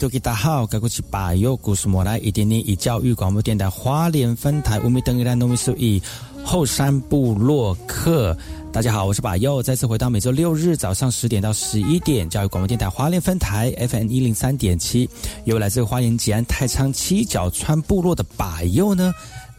[0.00, 6.02] 多吉大好，该过去把右故事莫来一点点以教育广播电台花莲分台五米等于兰农民数以
[6.42, 8.34] 后山部落客。
[8.72, 15.06] 大家好，我是把佑，再次回到每周六日早上十点到十一点，教育广播电台花莲分台 FM 一零三点七，
[15.44, 19.12] 由来自花莲吉安太仓七角川部落的把佑呢。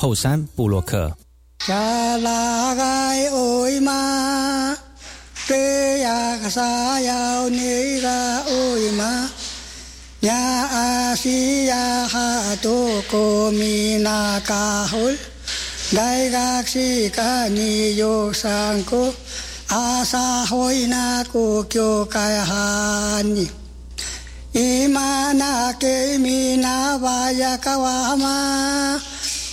[0.00, 1.12] 后山布洛克。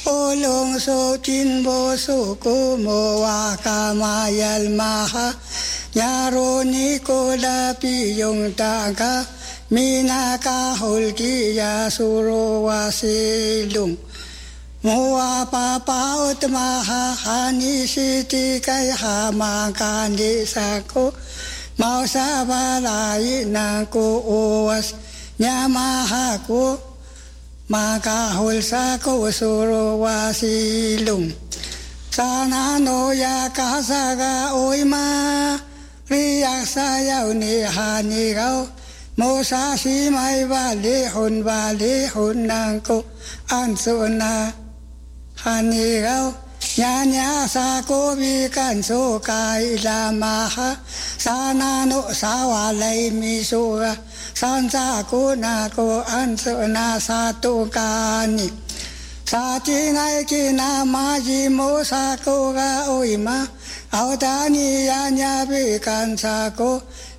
[0.06, 5.34] Olong so chinbo so kumowa kamayal maha.
[5.98, 9.26] Nyaro ni koda piyong taga.
[9.74, 13.98] Mina kahol kiya suro wasilung
[14.86, 21.10] Mua papaot maha hani siti kay hama kandi sako.
[21.82, 24.94] Mausa balay na kuuwas
[25.42, 26.95] Nyamaha ko
[27.66, 31.34] makahul sa kusuro wasilong
[32.14, 35.58] sana no ya kasaga oy ma
[36.06, 38.70] riyak sayaw ni hanigaw
[39.18, 43.02] mo sa si may balihon balihon nang ko
[43.50, 44.54] anso na
[45.42, 46.46] hanigaw
[46.76, 50.76] nya nya sa ko bikan so kai lamaha.
[51.16, 53.96] Sana no sa walay misuga
[54.42, 55.80] สอนสาคูนาโก
[56.10, 57.92] อันสุนาสาตุกา
[58.36, 58.48] นิ
[59.32, 61.60] สาจีนายกินามายิโม
[61.92, 62.28] สาโก
[62.58, 63.40] กาอุยมา
[63.96, 66.62] อาตานิยาญาบิกันสาโก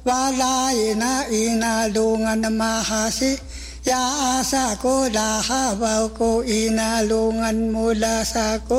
[0.08, 3.32] วาลายนาอินาดูงันมาหาสิ
[3.88, 4.84] ยาอาสาโก
[5.16, 8.70] ดาฮาบาโกอินาลูงันมูลาสาโก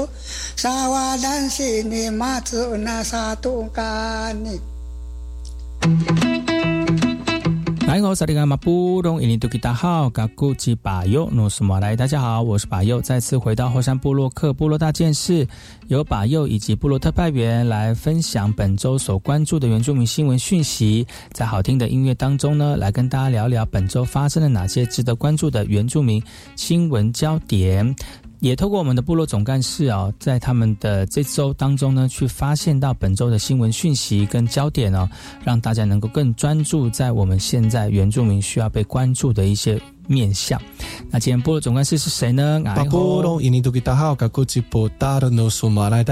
[0.61, 3.91] สาวาดันสินิมาสุนาสาตุกา
[4.43, 4.55] นิ
[5.79, 6.46] thank you
[7.87, 11.95] 来，我是里马布隆印尼多吉达号，嘎古吉巴尤诺斯马来。
[11.95, 15.47] 大家好，我是巴尤，再次回到后山部落克部落大件事，
[15.87, 21.07] 由巴尤以及部落特派员来分享本周所关注的原住民新闻讯息。
[21.31, 26.21] 在好听的音乐当中呢，来跟大家聊聊本周发生了哪些值得关注的原住民
[26.57, 27.95] 新闻焦点。
[28.39, 35.09] 也透过我们的部落总干事啊，在他们的这周当中呢，去发现到本周的新闻讯息跟焦点哦，
[35.43, 40.61] 让大家能够更专注在我们现在原住民需要被关注的一些面向。
[41.09, 42.61] 那今天部落总干事是谁呢？
[42.63, 42.75] 大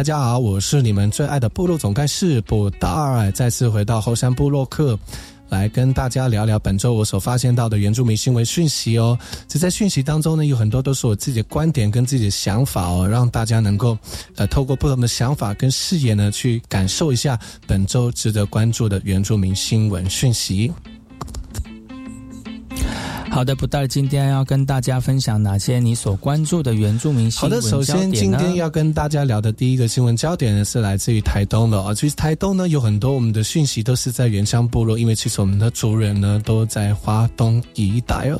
[0.04, 4.98] 家好，我是你们最爱的部落总干事布达尔，再次回到后山部落客。
[5.55, 9.17] 来跟大家聊聊本周我所发现到的原住民新闻讯息哦。
[9.47, 13.97] 这在讯息当中呢，有很多都是我自己的观点跟自己的想法哦，让大家能够
[14.35, 20.69] 呃透过不同的想法跟视野呢，去感受一下本周值得关注的原住民新闻讯息。
[23.36, 31.94] 好的，不带今天要跟大家分享哪些你所关注的原住民新闻好的，首先今天要跟大家聊的第一个新闻焦点呢，是来自于台东的啊。
[31.94, 38.39] 其实台东呢有很多我们的讯息都是在原乡部落，因为其实我们的族人呢都在花东一带哦。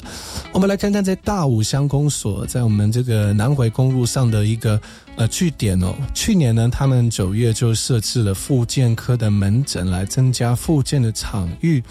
[0.54, 4.80] 我们来看看在大武乡公所在我们这个南回公路上的一个
[5.18, 5.94] 呃据点哦。
[6.14, 11.84] 去年呢，他们九月就设置了复健科的门诊，来增加复健的场域，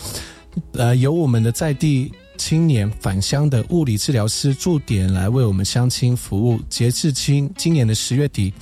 [0.73, 2.11] 呃，由我们的在地。
[2.37, 6.61] 青年返乡的物理治疗师驻点来为我们乡亲服务。
[6.69, 8.53] 截至今今年的十月底，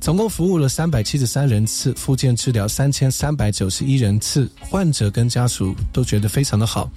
[0.00, 6.90] 总共服务了三百七十三人次，复健治疗三千三百九十一人次，患者跟家属都觉得非常的好。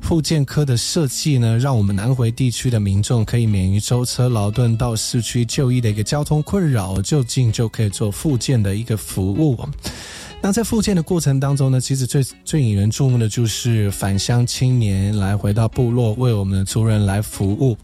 [0.00, 9.58] 复健科的设计呢，让我们南回地区的民众可以免于舟车劳顿到市区就医的一个交通困扰，就近就可以做复健的一个服务。
[10.46, 17.74] 那在复健的过程当中呢，其实最最引人注目的就是返乡青年来回到部落为我们的族人来服务，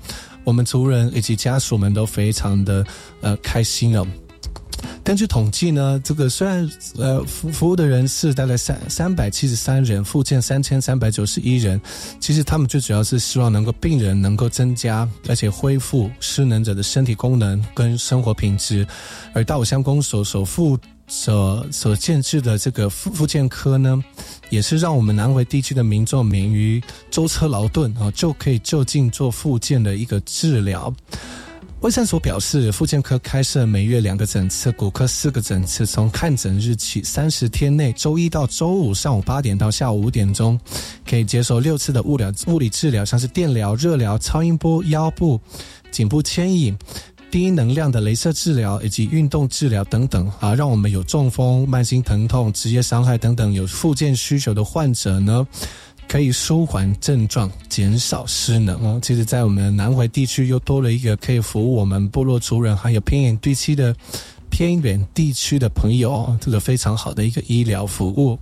[0.45, 2.85] 我们族人以及家属们都非常的
[3.23, 4.07] 呃开心哦。
[5.02, 11.81] 根据统计呢，这个虽然呃服服务的人是大概三三百七十三人，复健三千三百九十一人，
[12.21, 18.87] 其实他们最主要是希望能够病人能够增加而且恢复失能者的身体功能跟生活品质，
[19.33, 20.79] 而大武乡公所首富。
[21.11, 24.02] 所所建制的这个复复健科呢，
[24.49, 30.95] 也是让我们南回地区的民众免于舟车劳顿啊，就可以就近做复健的一个治疗。
[31.81, 40.61] 卫生所表示，复健科开设每月两个诊次，骨科四个诊次，从看诊日起三十天内，周一到周五上午八点到下午五点钟，
[41.09, 45.40] 可以接受六次的物理物理治疗，像是电疗、热疗、超音波、腰部、
[45.90, 46.76] 颈部牵引。
[47.30, 55.46] 低能量的镭射治疗以及运动治疗等等啊，让我们有中风、慢性疼痛、职业伤害等等有复健需求的患者呢，
[56.08, 58.99] 可以舒缓症状，减少失能哦。
[59.00, 63.94] 其实，在我们南回地区又多了一个可以服务我们部落族人还有偏远地区的
[64.50, 68.37] 偏远地区的朋友，这个非常好的一个医疗服务。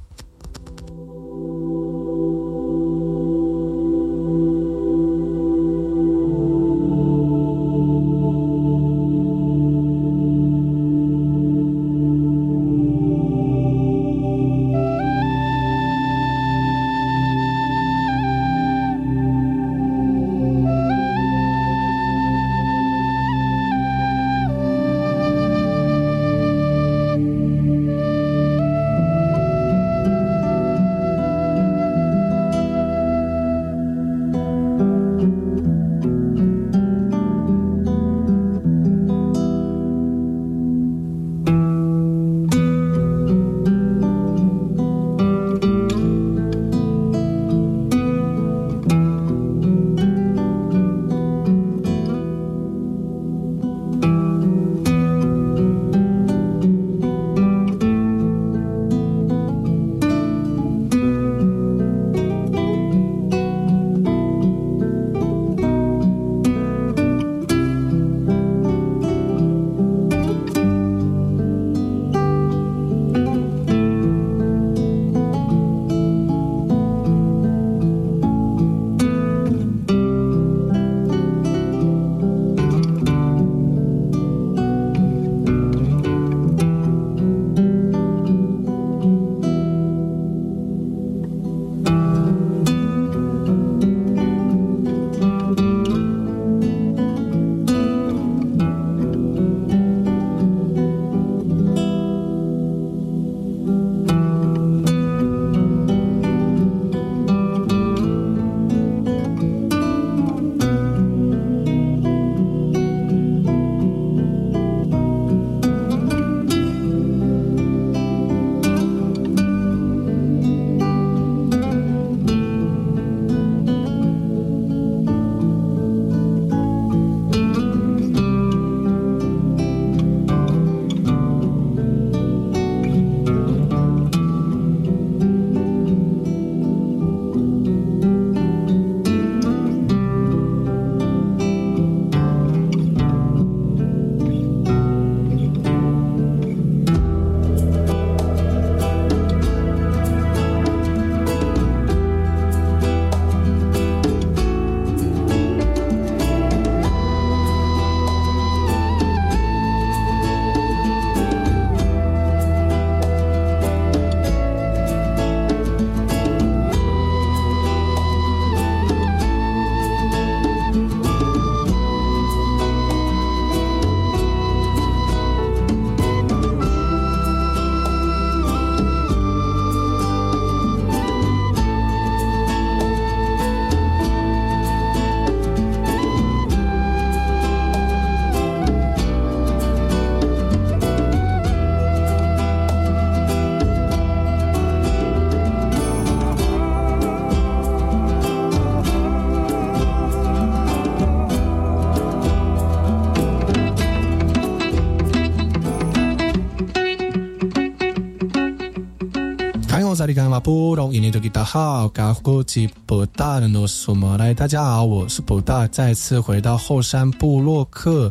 [210.08, 218.10] 萨利干马布隆，印尼多吉达好，嘎古吉布达的诺苏莫来，大家好，我是布达，再次回到后山部落克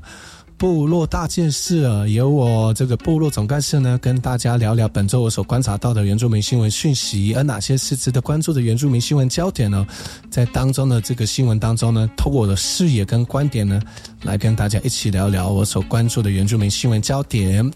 [0.57, 9.83] 部落大件事啊，由我这个部落总干事呢，跟大家聊聊本周我所观察到的原住民新闻讯息，而哪些是值得关注的原住民新闻焦点呢？
[10.29, 13.81] 在当中的这个新闻当中呢，透过我的视野跟观点呢，
[14.21, 17.67] 来跟大家一起聊聊我所关注的原住民新闻焦点。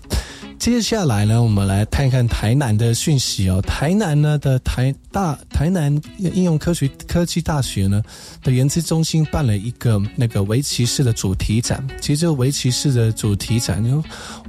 [0.62, 3.60] 接下来呢，我们来看看台南的讯息哦。
[3.64, 8.00] 台南呢的台大台南应用科学科技大学呢
[8.44, 11.84] 的研资中心办了一个那个围棋式的主题展。
[12.00, 13.84] 其实这个围棋式的主题展，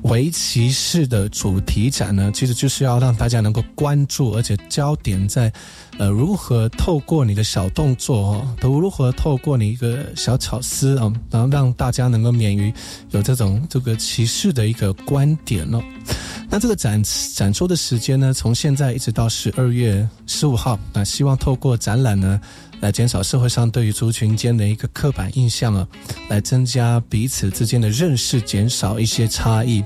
[0.02, 5.50] 围棋式的主题展呢，其实就是要让大家能够关注，而且焦点在
[6.02, 12.74] 呃如何透过你的小动作哦，都如何透过你一个小巧思啊，然后让大家能够免于
[13.12, 15.80] 有这种这个歧视的一个观点哦。
[16.50, 17.00] 那这个展
[17.36, 20.76] 展出的时间呢，从现在一直到十二月十五号。
[20.92, 22.40] 那希望透过展览呢，
[22.80, 25.86] 来减少社会上对于族群间的一个刻板印象啊，
[26.28, 29.84] 来增加彼此之间的认识，减少一些差异。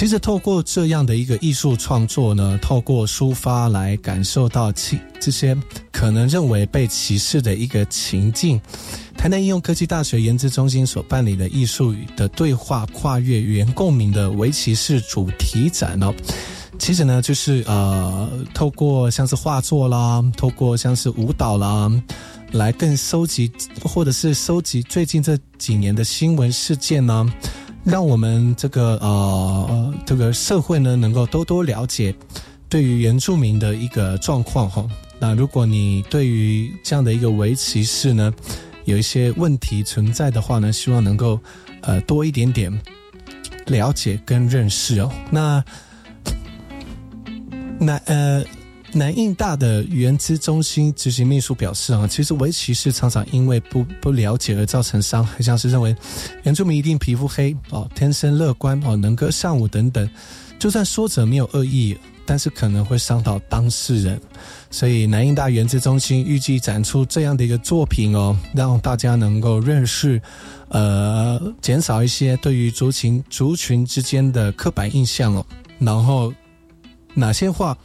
[0.00, 5.54] 其实透过这样的一个艺术创作呢，透过抒发来感受到其这些
[5.92, 8.58] 可能认为被歧视的一个情境。
[9.14, 16.14] 台南应用科技大学研资中心所办理的艺术的对话跨越语言共鸣的围棋式主题展哦，
[16.78, 21.92] 其实呢就是呃透过像是画作啦，透过像是舞蹈啦，
[22.52, 23.52] 来更收集
[23.84, 27.30] 或者是收集最近这几年的新闻事件呢，
[27.84, 32.14] 让我们这个呃这个社会呢能够多多了解
[32.68, 34.86] 对于原住民的一个状况哈。
[35.18, 38.32] 那如果你对于这样的一个围棋式呢？
[38.86, 41.38] 有一些问题存在的话呢，希望能够
[41.82, 42.72] 呃多一点点
[43.66, 45.12] 了解跟认识哦。
[45.30, 45.62] 那
[47.78, 48.42] 那呃
[48.92, 55.94] 南印大的原资中心执行秘书表示啊，其实围棋是常常因为不不了解而造成伤害，像是认为
[56.42, 60.08] 原住民一定皮肤黑哦，天生乐观哦，能歌善舞等等，
[60.58, 61.96] 就算说者没有恶意。
[62.26, 64.20] 但是可能会伤到当事人，
[64.70, 70.22] 所以南印大原子中心预计展出这样的一个作品哦，让大家能够认识，
[70.68, 75.44] 呃，减少一些对于族群族群之间的刻板印象哦。
[75.80, 76.32] 然后
[77.14, 77.76] 哪些话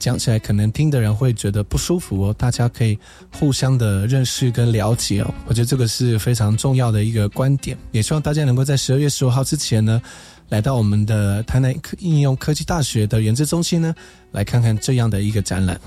[0.00, 2.98] 讲起来可能听的人会觉得不舒服哦，大家可以
[3.38, 5.32] 互相的认识跟了解哦。
[5.46, 10.02] 我觉得这个是非常重要的一个观点，也希望大家能够在十二月十五号之前呢。
[10.48, 13.94] 来到我们的台南科应用科技大学的研制中心呢，
[14.32, 15.80] 来看看这样的一个展览。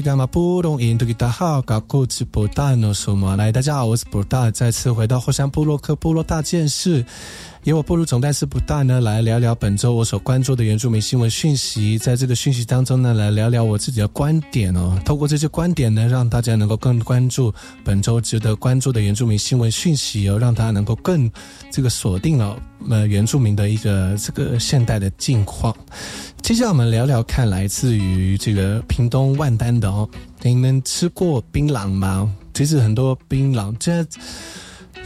[0.00, 0.16] 大
[3.60, 7.04] 家好，我是布达，再次回到后山部落克部落大件事。
[7.64, 11.98] 由我部落总干事不大呢，来聊聊本周我所关注的原住民新闻讯息。
[11.98, 14.98] 在这个讯息当中呢，来聊聊我自己的观点哦。
[15.04, 17.52] 透过这些观点呢，让大家能够更关注
[17.84, 21.30] 本周值得关注的原住民新闻讯息哦，让大家能够更
[21.70, 22.56] 这个锁定了
[22.88, 25.76] 呃原住民的一个这个现代的境况。
[26.42, 30.08] 接下来我们聊聊看，来自于这个屏东万丹的哦，
[30.42, 32.34] 你们吃过槟榔吗？
[32.54, 34.04] 其实很多槟榔这。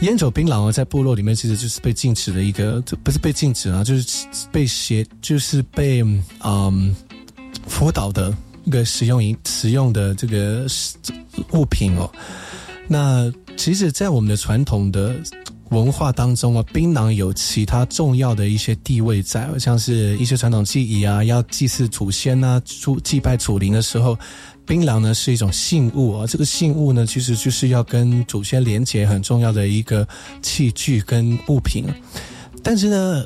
[0.01, 6.01] 烟酒槟榔哦，在部落里面其实就是被禁止的一个，不是被禁止啊，就是被邪，就是被
[6.43, 6.93] 嗯
[7.65, 10.65] 辅导的一个使用饮使用的这个
[11.51, 12.11] 物品哦。
[12.89, 15.15] 那其实，在我们的传统的
[15.69, 24.17] 文化当中啊，槟榔有其他重要的一些地位在，像是一些传统技艺啊，要祭祀祖先啊，祝祭拜祖灵的时候。
[24.67, 30.07] 槟榔呢是一种信物啊，这个信物呢其实就是要跟祖先连结很重要的一个
[30.41, 31.85] 器具跟物品，
[32.63, 33.23] 但是呢，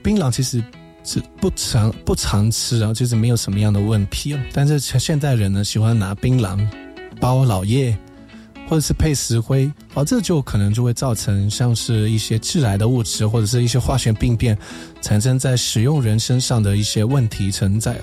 [0.00, 0.62] 槟榔其实
[1.02, 4.40] 是不常不常吃啊，就是没有什么样的问题啊。
[4.52, 6.64] 但是现代人呢喜欢拿槟榔
[7.20, 7.98] 包老叶。
[8.70, 14.56] 或者是配石灰，哦，这就可能就会造成像是一些致癌的物质，或者是一些化学病变
[15.02, 18.00] 产生在使用人身上的一些问题存在。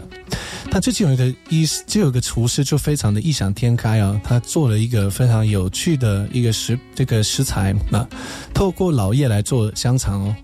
[0.69, 8.05] 他最近有一个医，就有个厨师就非常的异想天开啊，他做了一个非常有趣的一个食这个食材啊，
[8.53, 10.35] 透过老叶来做香肠哦，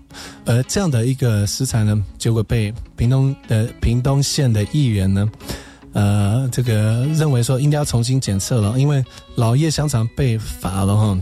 [0.46, 5.30] 而这样的一个食材呢，结果被屏东的屏东县的议员呢。
[5.94, 9.02] 呃，这个认为说应该要重新检测了，因为
[9.36, 11.18] 老叶香肠被罚了哈。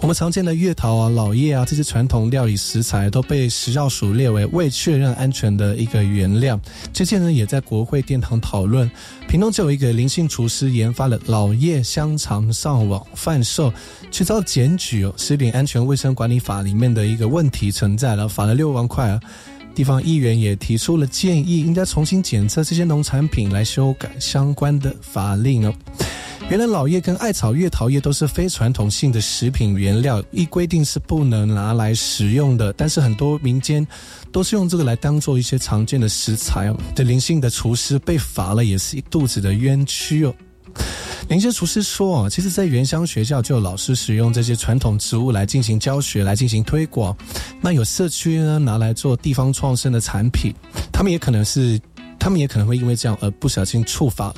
[0.00, 6.60] 我们常见的月桃啊、老叶啊这些传统料理食材都被食药署列为未确认安全的一个原料。
[6.92, 8.88] 这些呢也在国会殿堂讨论。
[9.26, 13.72] 屏东就有一个灵性厨师研发了老叶香肠上网贩售，
[14.10, 19.20] 却遭检举哦，食品安全卫生管理法里面的一个问题存在了，罚了六万块啊。
[19.74, 25.74] 地方议员也提出了建议，应该重新检测这些农产品，来修改相关的法令哦。
[26.50, 32.70] 原来老叶跟艾草月桃叶都是非传统性的食品原料，一规定是不能拿来食用的。
[32.74, 33.86] 但是很多民间
[34.30, 36.76] 都是用这个来当做一些常见的食材哦。
[36.94, 40.34] 这灵性的厨师被罚了，也是一肚子的冤屈哦。
[41.28, 47.16] 林些厨师说啊，其实，在原乡学校就有老师使用这些传统植物来进行教学、来进行推广。
[47.60, 50.54] 那有社区呢拿来做地方创生的产品，
[50.92, 51.80] 他们也可能是，
[52.20, 54.32] 他们也可能会因为这样而不小心触发。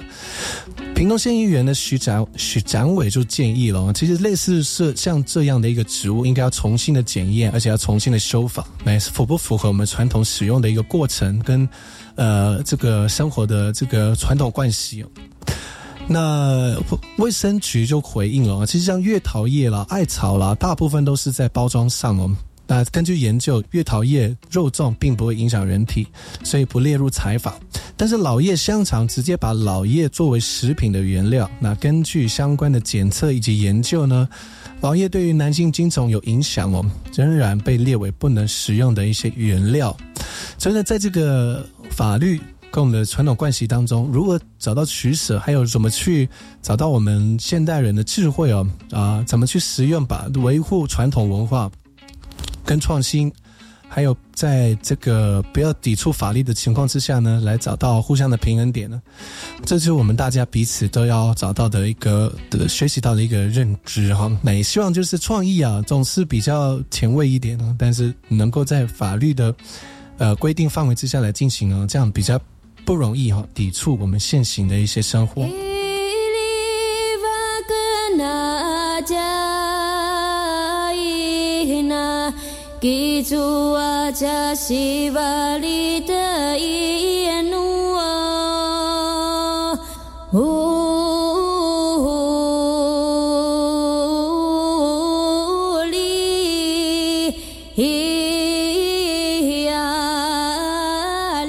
[0.95, 11.69] 屏东县议员的徐展徐展伟就建议了，其实类似是像这样的一个植物，应该要重新的检验，而且要重新的修法，来符不符合我们传统使用的一个过程跟
[12.15, 15.05] 呃这个生活的这个传统惯习。
[16.09, 16.77] 那
[17.19, 22.31] 卫生局就回应了，其实像月桃叶啦、艾草啦，大部分都是在包装上哦。
[22.69, 26.07] 那根据研究，月桃叶肉重并不会影响人体，
[26.43, 27.55] 所以不列入采访。
[27.97, 34.29] 但是老叶香肠直接把老叶作为食品的原料，那根据相关的检测以及研究呢，
[34.81, 39.97] 老叶对于男性精虫有影响哦，仍然被列为不能食用的一些原料。
[40.59, 42.41] 所以呢，在这个法律。
[42.77, 46.29] 跟我们的传统惯习当中，如何找到取舍，还有怎么去
[46.61, 51.71] 找到我们现代人的智慧哦啊，怎么去实用把维护传统文化
[52.67, 53.33] 跟创新，
[53.89, 59.01] 还有在这个不要抵触法律的情况之下呢，来找到互相的平衡点呢？
[59.65, 64.31] 这就是我们大家彼此都要找到的一个的学习到的一个认知哈。
[64.43, 69.55] 那也希望就是创意啊，总是比较前卫一点呢，但是能够在法律的
[70.19, 72.39] 呃规定范围之下来进行哦，这样比较。
[72.87, 75.43] 不容易哈，抵触我们现行的一些生活。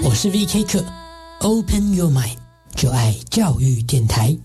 [0.03, 0.96] 我是 VK 课。
[1.97, 2.35] 要买
[2.75, 4.37] 就爱教育电台。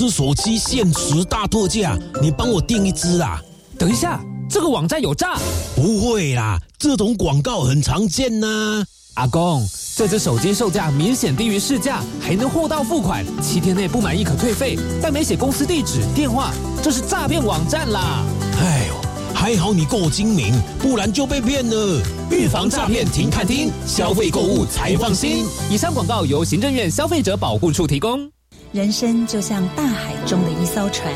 [0.00, 3.38] 只手机限时大特价，你帮我订一只啊！
[3.78, 5.36] 等一下，这个网站有诈？
[5.76, 8.82] 不会啦，这种广告很常见呐。
[9.16, 9.62] 阿公，
[9.94, 16.50] 这只手机售价明显低于市价，还能货到付款，七天内不满意可退费，但没写公司地址、电话，
[16.82, 18.24] 这是诈骗网站啦！
[18.58, 18.94] 哎呦，
[19.34, 22.02] 还好你够精明，不然就被骗了。
[22.30, 25.44] 预防诈骗，停看听，消费购物才放心。
[25.70, 28.32] 以上广告由行政院消费者保护处提供。
[28.72, 31.12] 人生就像大海中的一艘船，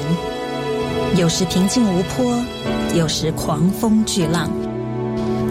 [1.16, 2.42] 有时平静无波，
[2.96, 4.50] 有时狂风巨浪。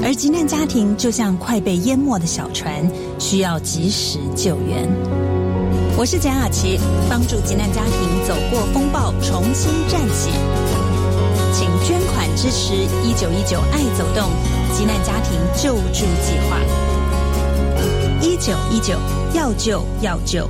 [0.03, 2.85] 而急难家庭就像快被淹没的小船，
[3.19, 4.85] 需要及时救援。
[5.95, 6.77] 我是蒋雅琪，
[7.09, 10.29] 帮助急难家庭走过风暴，重新站起。
[11.53, 14.29] 请捐款支持一九一九爱走动
[14.73, 16.59] 急难家庭救助计划。
[18.19, 18.99] 一九一九
[19.33, 20.49] 要救要救。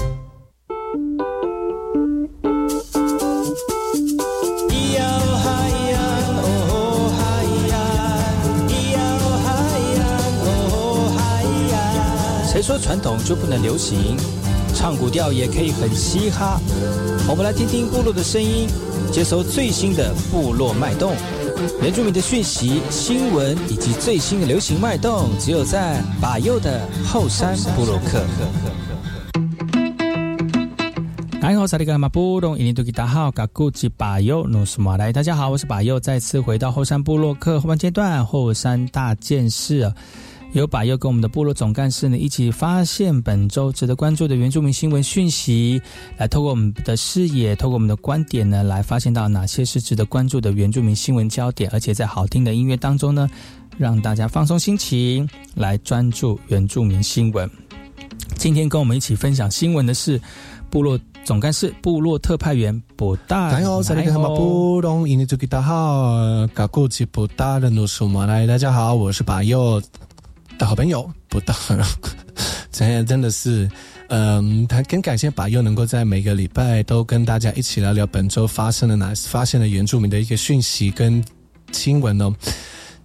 [12.71, 14.15] 说传统就不能流行？
[14.73, 16.57] 唱古调也可以很嘻哈。
[17.27, 18.65] 我们来听听部落的声音，
[19.11, 21.13] 接收最新的部落脉动、
[21.81, 28.23] 原住民的讯息、新闻以及最新的流行脉动，只有在把右的后山部落克。
[31.41, 35.11] 你好，萨利格马布隆，印尼多吉达号，嘎古吉巴右努斯马来。
[35.11, 39.91] 大家好，我是巴右，再次回到后山部落克后半阶段，后山大件事。
[40.53, 45.81] 由把又跟我们的部落总干事呢一起发现本周值得关注的原住民新闻讯息，
[46.17, 53.29] 来透过我们的视野，透过我们的观点呢，来发现到哪些是值得关注的原住民新闻焦点，而且在好听的音乐当中呢，
[53.77, 57.49] 让大家放松心情，来专注原住民新闻。
[58.35, 60.19] 今天跟我们一起分享新闻的是
[60.69, 63.51] 部落总干事、部落特派员布达。
[63.51, 63.51] 大
[68.45, 69.81] 大家好，我是把右。
[70.61, 71.55] 的好朋友不大，
[72.71, 73.67] 真 真的是，
[74.09, 81.23] 嗯，他更感谢把又能够在每个礼拜都跟大家一起聊聊本周发生了哪发现了原住民的一个讯息跟
[81.71, 82.31] 新闻哦。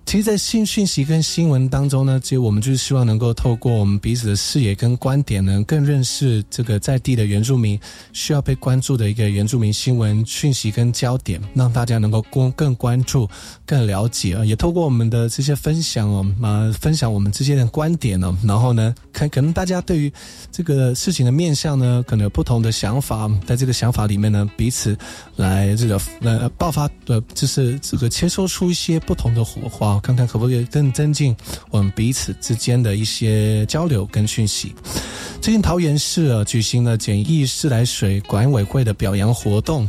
[0.07, 7.79] 其实，在新讯息跟新闻当中呢，其实我们就是希望能够透过我们彼此的视野跟观点呢，更认识这个在地的原住民
[8.13, 13.29] 需要被关注的一个原住民新闻讯息跟焦点，让大家能够更更关注、
[13.67, 14.45] 更了解啊。
[14.45, 20.13] 也透过我们的这些分享哦，啊，分享我们之间的观点呢，然后呢，看可能大家对于
[20.53, 24.97] 这个事情的面向呢，可能有不同的想法，在这个想法里面呢，彼此
[25.35, 29.96] 来这个呃爆发的，就是这个切磋出一些不同的火花。
[30.01, 31.35] 看看可不可以更增进
[31.71, 34.75] 我们彼此之间的一些交流跟讯息。
[35.41, 39.89] 最近桃园市啊举行了简易自来水管委会的表扬活动，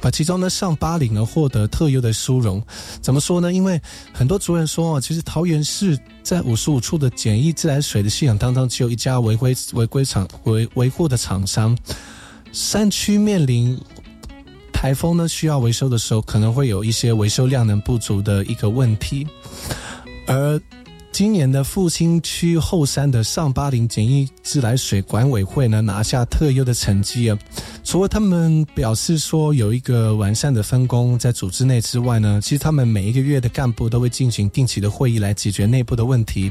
[0.00, 2.62] 把其中呢上八岭呢获得特优的殊荣。
[3.00, 3.52] 怎么说呢？
[3.52, 3.80] 因为
[4.12, 11.76] 很多族人说啊，其实桃园市在五十五处的简易自来水的系统当中，只有一家违规违规厂维维护的厂商，
[12.52, 13.78] 山区面临。
[14.82, 19.24] 台风呢需要维修的时候，可能会有一些维修量能不足的一个问题。
[20.26, 20.60] 而
[21.12, 27.38] 今年的复兴区后山的上八林简易自来水管委会呢，拿下特优的成绩啊！
[27.84, 36.50] 除了他们表示说有一个完善的分工在组织内之外呢，其实他们每一个月的干部都会进行定期的会议来解决内部的问题，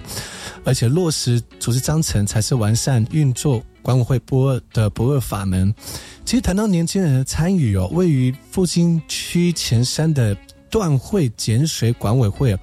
[0.63, 5.73] 而且落实组织章程才是完善运作管委会不二的不二法门。
[6.25, 10.35] 其实谈到年轻人的参与哦，位于复兴区前山的
[10.69, 12.57] 段会碱水管委会，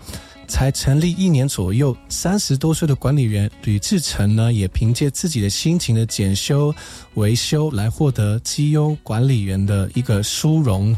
[0.46, 6.74] 才成立一年左右，三十多岁的管理员吕志成呢，也凭借自己的辛勤的检修
[7.14, 10.96] 维修，来获得绩优管理员的一个殊荣。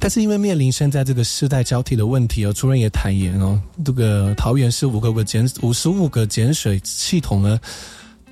[0.00, 7.60] 但是因为面临现在这个世代交替的问题哦，主任也坦言哦，这个桃园是五个个减五十五个减水系统呢。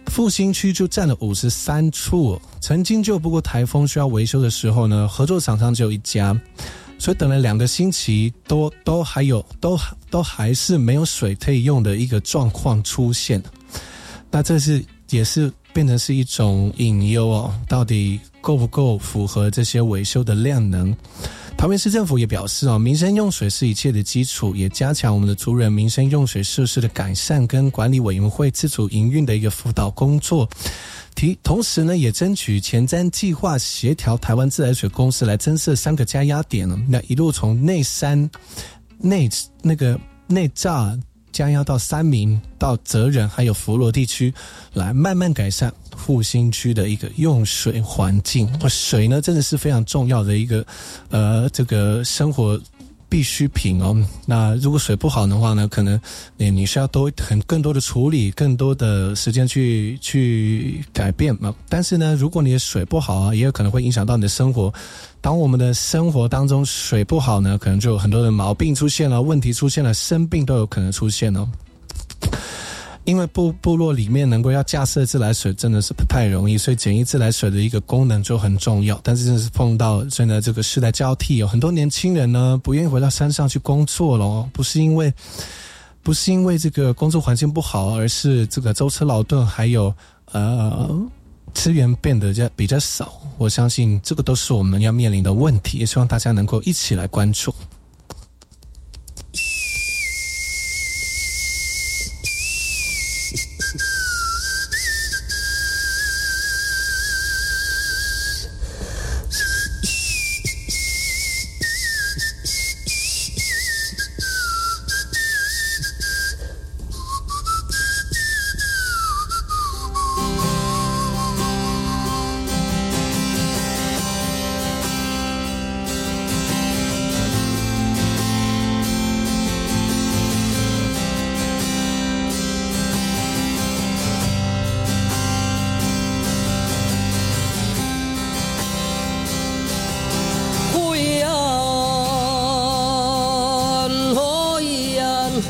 [0.07, 6.39] 复兴区就占了五十三处，曾经就不过台风需要维修的时候呢，合作厂商只有一家，
[6.99, 9.79] 所以等了两个星期，都都还有，都
[10.11, 13.43] 都还是没有水可以用的一个状况出现。
[14.31, 20.95] 那这是也是变成是一种隐忧哦，到底够不够符合这些维修的量能？
[21.57, 30.49] 桃园市政府也表示哦，民生用水是一切的基础，也加强我们的族人民生用水设施的改善跟管理委员会自主营运的一个辅导工作。
[31.15, 36.81] 提同时呢，也争取前瞻计划协调台湾自来水公司来增设三个加压点了。
[36.89, 38.31] 那一路从内山、
[38.99, 39.29] 内
[39.61, 40.99] 那个内栅
[41.33, 44.33] 将要到三明、到泽仁还有佛罗地区，
[44.75, 48.49] 来慢慢改善复兴区的一个用水环境。
[48.69, 50.65] 水呢，真的是非常重要的一个
[51.11, 52.61] 呃这个生活。
[53.11, 53.95] 必需品哦，
[54.25, 56.01] 那如果水不好的话呢，可能
[56.37, 61.53] 你你需要多很更多的处理，更多的时间去去改变嘛。
[61.69, 64.73] 但是呢，如果你的水不好啊，也有可能会影响到你的生活。
[65.21, 71.47] 当我们的生活当中水不好呢，可能就有很多的毛病出现了，问题出现了，生病都有可能出现哦。
[73.11, 78.99] 因为部部落里面能够要架设自来水真的是不太容易，所以简易自来水的一个功能就很重要。
[79.03, 85.13] 但是真的是碰到现在这个时代交替，有很多年轻人呢不愿意回到山上去工作了，不是因为
[86.03, 89.93] 不是因为这个工作环境不好，而是这个舟车劳顿，还有
[90.33, 90.89] 呃
[91.53, 93.21] 资源变得较比较少。
[93.37, 97.53] 我相信这个都是我们要面临的问题，也希望大家能够一起来关注。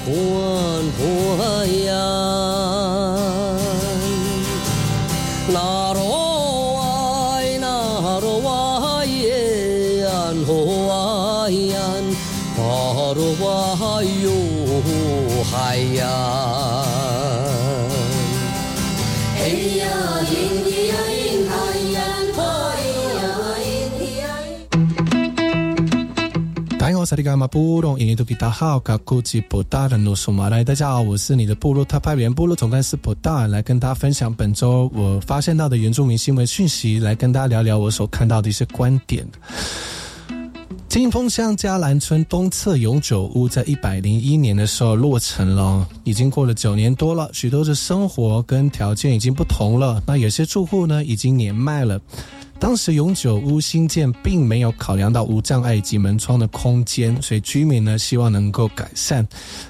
[0.07, 0.91] Buồn.
[27.11, 39.27] 萨利嘎马布隆，印尼多吉达好，嘎古吉布达的努苏马来，大家好，我是你的部落特派员部落总干事布达，来跟大家分享本周我发现到的原住民新闻讯息，来跟大家聊聊我所看到的一些观点。
[40.87, 52.01] 金峰乡嘉兰村东侧永久屋在一百零一年的时候落成了，已经过了九年多了，许多的生活跟条件已经不同了，那有些住户呢已经年迈了。
[52.61, 59.27] 当时永久屋新建并没有考量到无障碍以及门窗的空间，所以居民呢希望能够改善。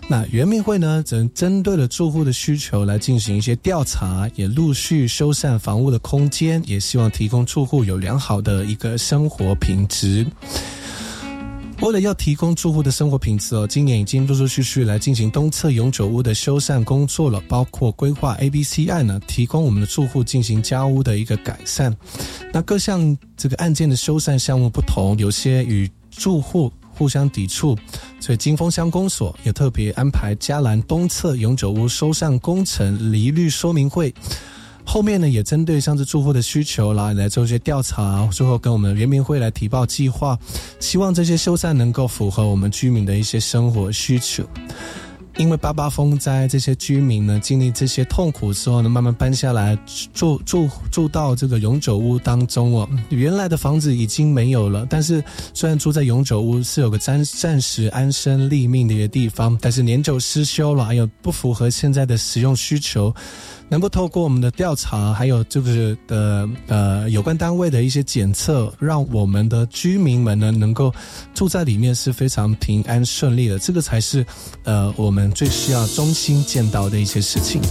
[0.09, 10.26] 那圆明会呢则针对了住户的需求来进行一些调查，也陆续修缮房屋的空间，也希望提供住户有良好的一个生活品质。
[11.81, 21.97] 为了要提供住户的生活品质哦，今年已经陆陆续续来进行东侧永久屋的修缮工作了，包括规划 A、B、C 案呢，提供我们的住户进行家屋的一个改善。
[22.53, 27.75] 那各项这个案件的修缮项目不同，有些与住户互相抵触，
[28.21, 34.14] 所以金峰乡公所也特别安排嘉兰东侧永久屋修缮工程离率说明会。
[34.85, 40.39] 后面呢，也针对像是住户的需求来来做一些调查，最后跟我们人民会来提报计划，
[40.78, 44.45] 希望这些修缮能够符合我们居民的一些生活需求。
[45.37, 49.78] 因为八八风灾，这些居民呢经历这些痛苦之后呢，慢慢搬下来
[50.12, 52.87] 住住住到这个永久屋当中哦。
[53.11, 55.22] 原来的房子已经没有了，但是
[55.55, 63.14] 虽然住在永久屋是有个暂暂时安身立命的一个地方，但是年久失修了，还有不符合现在的使用需求。
[63.71, 70.93] 能够透过我们的调查，还有就是的呃有关单位的一些检测，让我们的居民们呢能够
[71.33, 74.27] 住在里面是非常平安顺利的，这个才是
[74.64, 77.62] 呃我们最需要衷心见到的一些事情。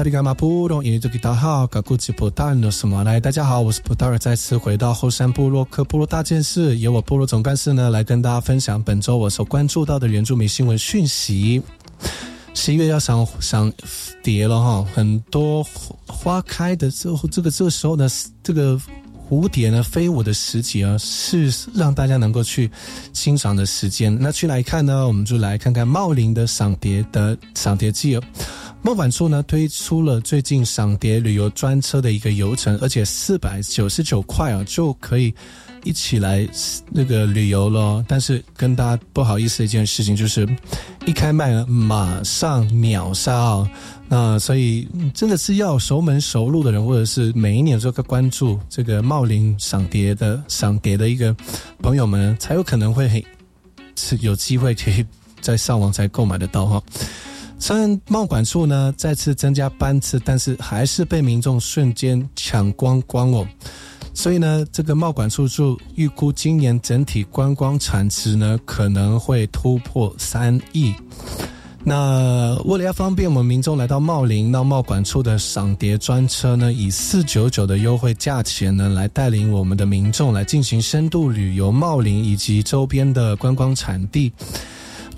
[0.00, 3.20] 萨利伽马布隆，印尼多吉达好，嘎古吉布达诺什么来？
[3.20, 11.62] 大家好，我是布达尔，再次回到后山部落克部落大件事，由我部落总干事呢来跟大家分享本周我所关注到的原住民新闻讯息。
[12.54, 13.70] 十一月要赏赏
[14.22, 15.62] 蝶了哈，很多
[16.06, 18.08] 花开的时候，这个这个时候呢，
[18.42, 18.80] 这个。
[19.30, 22.68] 蝴蝶呢飞舞的时节啊，是让大家能够去
[23.12, 24.18] 欣赏的时间。
[24.20, 25.06] 那去来看呢？
[25.06, 28.22] 我们就来看看茂林的赏蝶的赏蝶季哦。
[28.82, 35.32] 茂管处呢推出了最近赏蝶旅游专车的一个游程，而且四百九十九块啊就可以
[35.84, 36.48] 一起来
[36.90, 38.02] 那个旅游了。
[38.08, 40.48] 但是跟大家不好意思的一件事情就是，
[41.06, 43.68] 一开卖马上秒杀。
[44.08, 51.36] 那所以真的是要熟门熟路的人，或者是每一年都在关注这个茂林赏蝶的赏蝶的一个
[51.82, 53.24] 朋友们，才有可能会
[53.94, 55.04] 是有机会可以
[55.42, 56.82] 在上网才购买得到哈。
[57.60, 63.46] 虽然茂管处呢再次增加班次，但是还是被民众瞬间抢光光哦。
[64.14, 70.92] 所以呢，这个茂管处就预估今年整体观光产值呢可能会突破三亿。
[71.84, 84.32] 那为了要方便我们民众来到茂林到茂管处的赏蝶专车呢，以四九九的优惠价钱呢，来带领我们的民众来进行深度旅游茂林以及周边的观光产地。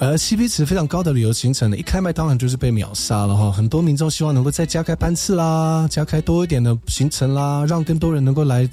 [0.02, 3.52] 而 CP 值非常高的旅游行程呢，一开卖当然就是被秒杀了哈。
[3.52, 8.68] 很多民众希望能够再加开班次啦，加开多一点的行程啦，让更多人能够来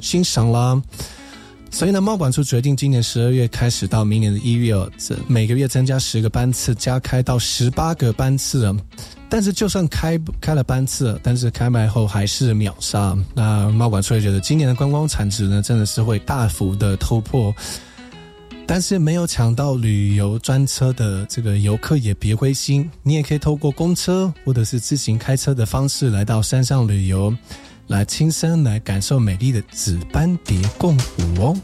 [0.00, 0.78] 欣赏啦。
[1.70, 8.70] 所以呢，贸管处决定今年十二月开始到明年的一月，这每个月增加十个班次，加开到十八个班次。
[9.30, 13.16] 但是就算开开了班次，但是开卖后还是秒杀。
[13.34, 17.50] 那贸管处也觉得今年的观光产值呢，真的是会大幅的突破。
[18.66, 27.34] 但是没有抢到旅游专车的这个游客也别灰心，你也可以透过公车或者是自行开车的方式来到山上旅游。
[27.86, 31.56] 来亲身来感受美丽的紫斑蝶共舞哦。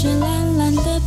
[0.00, 1.00] 这蓝蓝的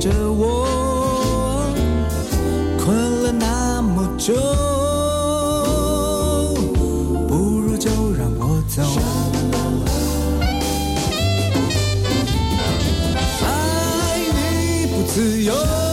[0.00, 1.72] 着我
[2.78, 4.32] 困了那么久
[7.26, 8.82] 不如就让我走。
[13.42, 15.87] 爱你不自由。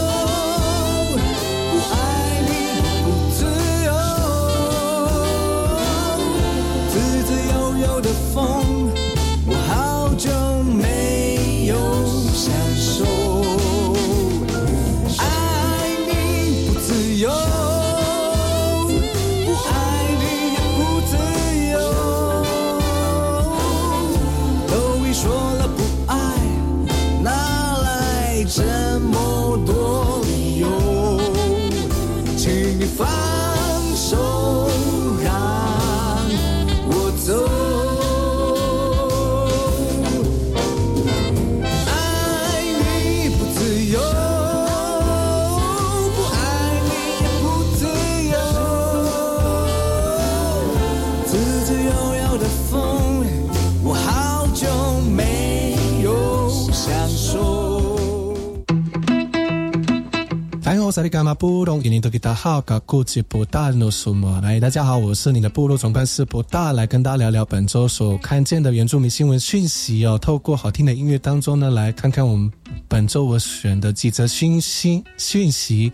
[60.96, 64.40] 萨利伽马布隆，印尼多吉达好，嘎古吉布达努苏莫。
[64.40, 70.18] 来，大家好，我是你的部落总干事布大，来跟大家聊聊本周所看见的原住民新闻讯息哦。
[70.18, 72.50] 透过好听的音乐当中呢，来看看我们
[72.88, 75.92] 本周我选的几则讯息讯息。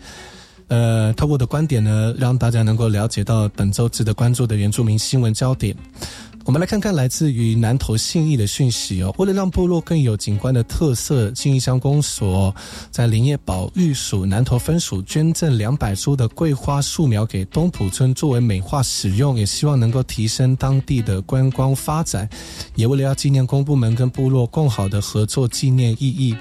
[0.69, 5.75] 呃，透过我的观点呢，让大家能够了解到本周值得关注的原住民新闻焦点。
[6.45, 9.15] 我们来看看来自于南投信义的讯息哦。
[9.17, 12.53] 为了让部落更有景观的特色，信义乡公所
[12.91, 22.29] 在林业保育署南投分署捐赠两百株的桂花树苗给东埔村作为美化使用，也希望能够提升当地的观光发展，
[22.75, 26.35] 也为了要纪念公部门跟部落更好的合作纪念意义。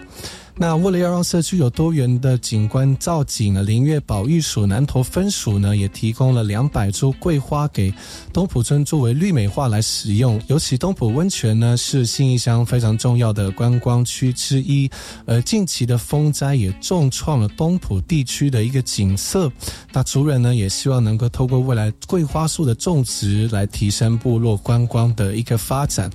[0.55, 7.93] 那为了要让社区有多元的景观造景呢，林月保育署南投分署呢也提供了两百株桂花给
[8.33, 10.41] 东埔村作为绿美化来使用。
[10.49, 14.89] 尤其东埔温泉呢是信义乡非常重要的观光区之一，
[15.27, 19.51] 而近期的风灾也重创了东埔地区的一个景色。
[19.91, 26.11] 那族人呢也希望能够透过未来桂花树的种植来提升部落观光的一个发展。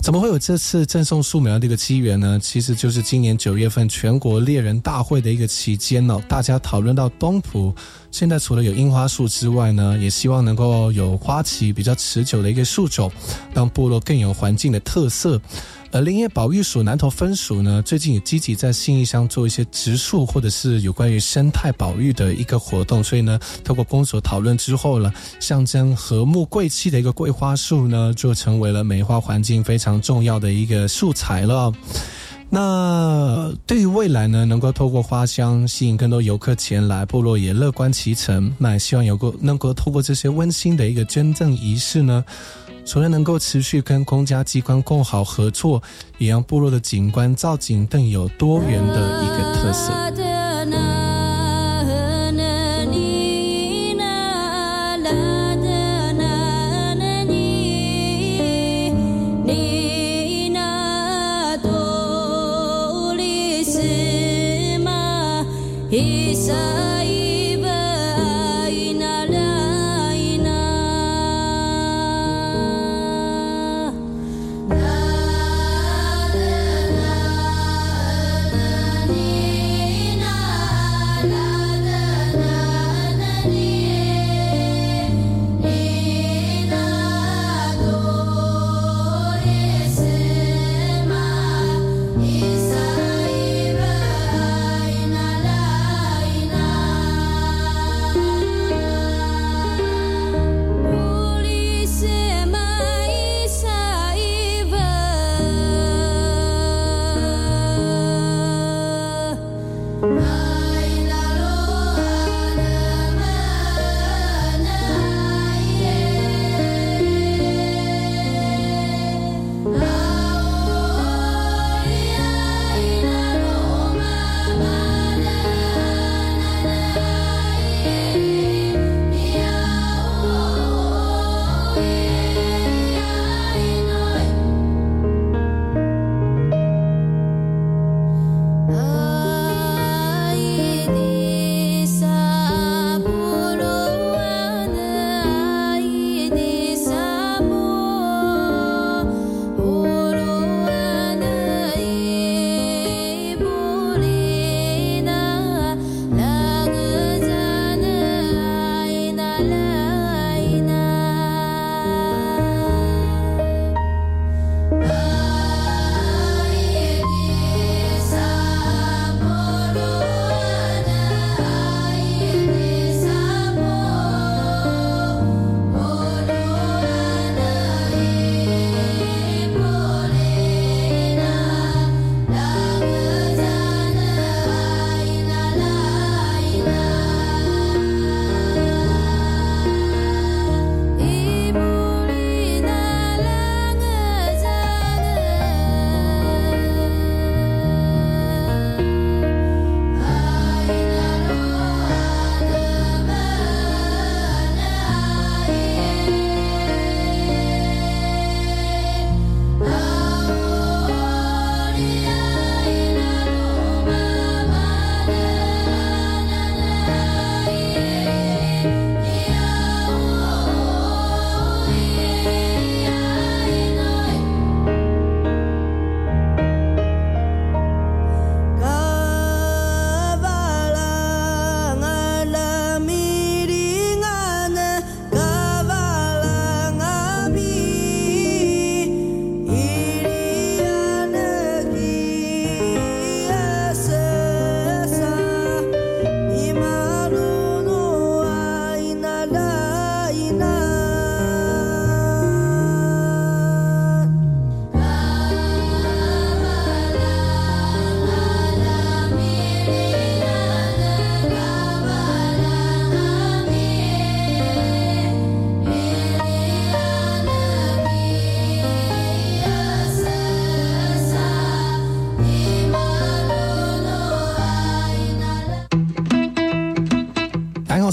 [0.00, 2.38] 怎么会有这次赠送树苗的一个机缘呢？
[2.40, 7.74] 其实就是今年九月份全国猎人大会的一个期间呢，大家讨论到东埔
[8.18, 13.12] 现在除了有樱花树之外呢，也希望能够有花期比较持久的一个树种，
[13.52, 15.38] 让部落更有环境的特色。
[15.92, 31.70] 而林业保育署南投分署呢，最近也积极在信义乡做一些植树或者是有关于生态保育的一个活动，所以呢，透过公所讨论之后呢，象征和睦贵气的一个桂花树呢，就成为了美化环境非常重要的一个素材了。
[32.48, 38.52] 那对于未来呢，能够透过花香吸引更多游客前来，部落也乐观其成。
[38.56, 42.24] 那也希望有个能够透过这些温馨的一个捐赠仪式呢。
[42.84, 45.82] 除了能够持续跟公家机关共好合作，
[46.18, 51.05] 也让部落的景观造景更有多元的一个特色。
[66.46, 66.85] sun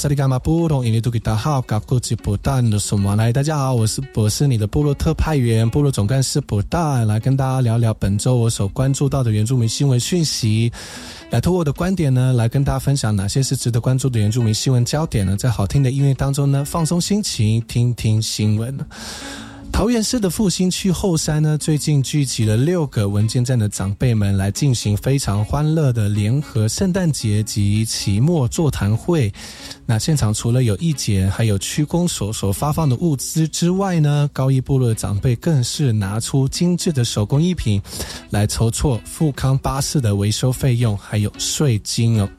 [0.03, 3.31] 萨利伽马布隆，印尼都给大好，嘎古吉布丹的什么来？
[3.31, 10.69] 大家好，我是我是你的部落特派员、部落总干事布丹，来跟大家聊聊本周我所关注到的原住民新闻讯息。
[11.29, 15.37] 来，通过我的观点呢，来跟大家分享哪些是值得关注的原住民新闻焦点呢？
[15.37, 18.77] 在好听的音乐当中呢，放松心情，听听新闻。
[19.73, 29.33] 桃园市的复兴区后山呢，最近聚集了六个文件站的长辈们来进行非常欢乐的联合圣诞节及期末座谈会。
[29.85, 37.81] 那现场除了有义节，还有区公所所发放的物资之外呢，高一部落的长辈更是拿出精致的手工艺品
[38.29, 42.29] 来筹措富康巴士的维修费用，还有税金哦。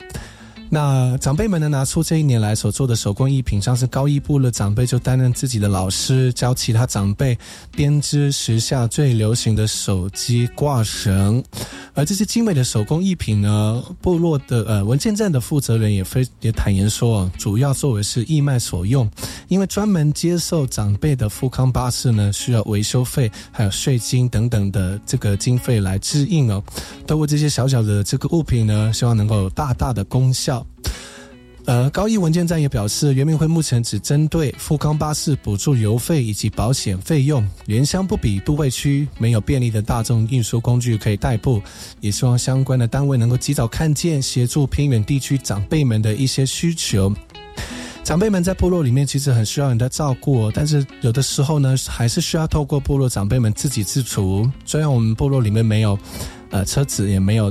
[0.75, 7.39] 那长辈们呢，拿出这一年来所做的手工艺品，像是高一部的长辈就担任自己的老师，教其他长辈
[7.70, 11.41] 编织时下最流行的手机挂绳。
[11.95, 19.09] 而这些精美的手工艺品呢，部落的呃文件站的负责人也非也坦言说，主要作为是义卖所用，
[19.47, 26.61] 因为专门接受长辈的富康巴士呢，需要维修费还有税金等等的这个经费来支应哦。
[27.07, 30.64] 透过这些小小的这个物品呢，希望能够有大大的功效。
[31.67, 41.62] 呃，高一文件站也表示，圆明会目前只针对富康巴士补助油费以及保险费用，原乡不比都会区没有便利的大众运输工具可以代步，
[42.01, 47.11] 也希望相关的单位能够及早看见，协助偏远地区长辈们的一些需求。
[48.03, 54.47] 长辈们在部落里面其实很需要人的照顾，但是有的时候呢，还是需要透过部落长辈们自给自足。
[54.67, 55.99] 虽然我们部落里面没有，
[56.51, 57.51] 呃，车子也没有。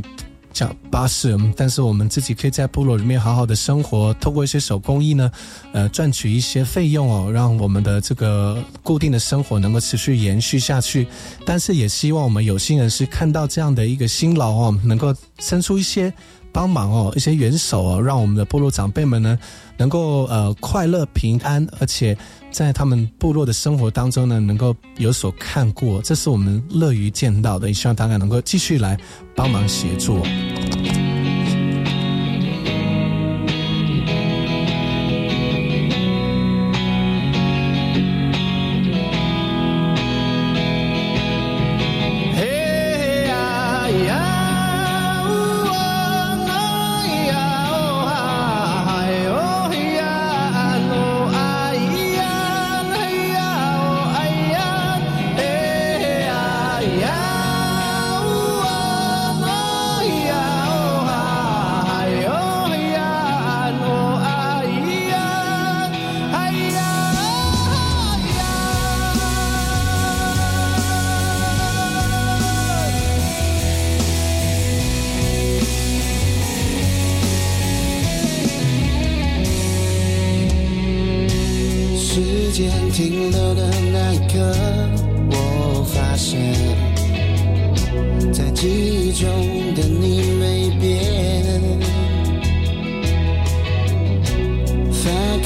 [0.54, 5.32] 像巴士，但是我们自己可以在部落里面好好的生活，透过一些手工艺呢，
[5.74, 11.08] 呃，赚取一些费用哦，让我们的这个固定的生活能够持续延续下去。
[11.44, 16.14] 但是也希望我们有心人士看到这样的一个辛劳哦，能够伸出一些
[16.52, 19.40] 帮忙哦，一些援手哦，让我们的部落长辈们呢，
[19.78, 22.16] 能够呃快乐平安，而且。
[22.54, 27.68] 在他们部落的生活当中呢，能够有所看过，这是我们乐于见到的。
[27.68, 28.96] 也希望大家能够继续来
[29.36, 30.22] 帮忙协助。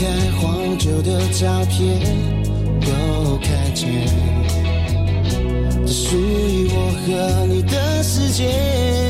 [0.07, 1.99] 在黄旧的照片
[2.79, 3.89] 都看见，
[5.85, 9.06] 这属于我和你的世界。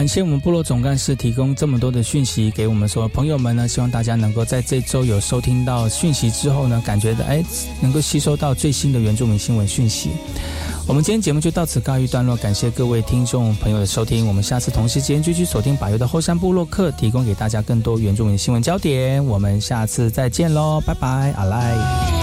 [0.00, 7.44] 感谢我们部落总干事提供这么多的讯息给我们所有朋友们呢，希望大家能够在这周有收听到讯息之后呢，感觉的哎，
[7.82, 10.08] 能够吸收到最新的原住民新闻讯息。
[10.88, 19.22] 我们今天节目就到此告一段落，感谢各位听众朋友的收听，我们下次同时间继续锁定百优的后山部落客，提供给大家更多原住民新闻焦点。
[19.26, 22.19] 我们下次再见喽，拜拜，阿赖。